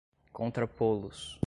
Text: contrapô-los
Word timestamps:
contrapô-los 0.33 1.39